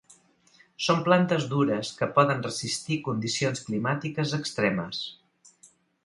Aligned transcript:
Són 0.85 1.01
plantes 1.07 1.43
dures 1.49 1.91
que 1.99 2.07
poden 2.15 2.41
resistir 2.45 2.97
condicions 3.09 3.61
climàtiques 3.67 4.33
extremes. 4.39 5.03